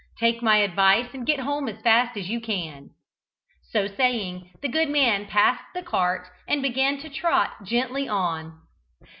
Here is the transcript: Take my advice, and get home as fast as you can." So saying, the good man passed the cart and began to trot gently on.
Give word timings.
Take 0.17 0.41
my 0.41 0.57
advice, 0.57 1.13
and 1.13 1.27
get 1.27 1.41
home 1.41 1.67
as 1.69 1.79
fast 1.83 2.17
as 2.17 2.27
you 2.27 2.41
can." 2.41 2.89
So 3.69 3.85
saying, 3.85 4.49
the 4.59 4.67
good 4.67 4.89
man 4.89 5.27
passed 5.27 5.65
the 5.75 5.83
cart 5.83 6.27
and 6.47 6.63
began 6.63 6.97
to 7.01 7.07
trot 7.09 7.63
gently 7.65 8.09
on. 8.09 8.61